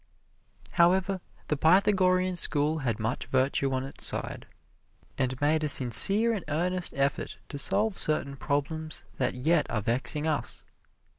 [0.71, 4.47] However, the Pythagorean School had much virtue on its side,
[5.15, 10.25] and made a sincere and earnest effort to solve certain problems that yet are vexing
[10.25, 10.65] us.